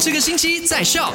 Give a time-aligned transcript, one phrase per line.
[0.00, 1.12] 这个星期在笑。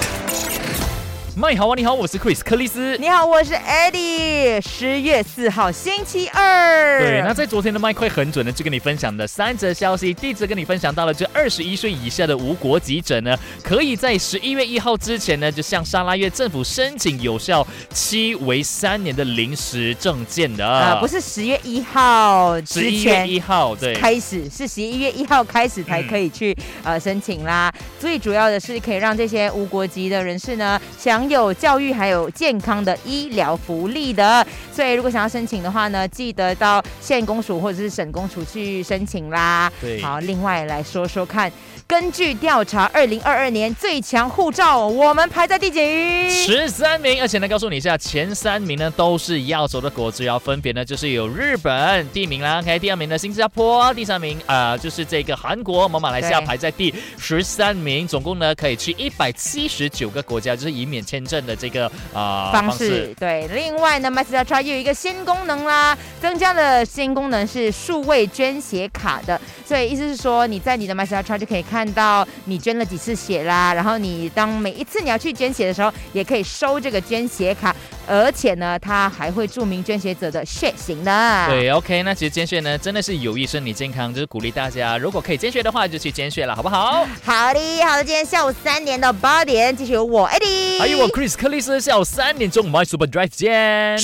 [1.35, 2.95] 麦好啊，你好，我是 Chris 克里斯。
[2.97, 4.61] 你好，我是 Eddie。
[4.61, 6.99] 十月四号，星期二。
[6.99, 27.73] 对，那在昨天的麦快很准的就跟你分享的三则消息，第一则跟你分享到了，这二十一岁以下的无国籍者呢，可以在十一月一号之前呢，就向沙拉越政府申请有效期为三年的临时证件的啊，不是十月一号十一月一号对开始，是十一月一号开始才可以去呃申请啦。
[27.99, 30.79] 最主要的是可以让这些无国籍的人士呢，
[31.23, 39.71] 享有教育还有健康的医疗福利的，所以如果想要申请的话呢，记得到县公署或者是省公署去申请啦。
[39.79, 41.51] 对，好，另外来说说看，
[41.85, 46.29] 根据调查，二零二二年最强护照，我们排在第几？
[46.29, 61.03] 十三名，而且呢，告诉你一下，前三名呢都是亚洲的国主要分别呢就是有日本第一名啦，OK，第二名呢新加坡，第三名啊就是这个韩国，我们马来西亚排在第十三名，总共呢可以去一百七十九个国家，就是以免。
[61.13, 63.47] 签证的这个啊方式，对。
[63.49, 69.39] 另外呢，MyStar 又有一个新功能啦，增加的新功能是数位捐血卡的。
[69.63, 77.75] 所以意思是说，你在你的 MyStar 就可以看到你捐了几次血啦，然后你当每一次你要去捐血的时候，也可以收这个捐血卡，
[78.07, 81.47] 而且呢，它还会注明捐血者的血型呢。
[81.49, 87.07] 对，OK，那其实捐血呢，真的是有益身体健康，就是鼓励大家，如果可以捐血的话，就去捐血了，好不好？
[87.23, 93.97] 好的，好的，今天下午三点到八点，继续有我 Eddie，还有我 Chris 克里斯，下午三点钟 My Super Drive 见。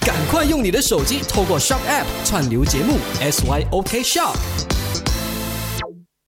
[0.00, 4.34] 赶快用你的手机透过 Shop App 串流节目 SYOK Shop。